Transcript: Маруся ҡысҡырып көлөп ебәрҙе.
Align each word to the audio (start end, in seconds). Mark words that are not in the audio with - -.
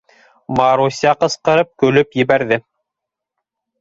Маруся 0.59 1.13
ҡысҡырып 1.25 1.71
көлөп 1.83 2.19
ебәрҙе. 2.23 2.59